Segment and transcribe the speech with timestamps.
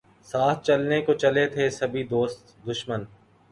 [0.29, 3.01] ساتھ چلنے کو چلے تھے سبھی دوست دشمن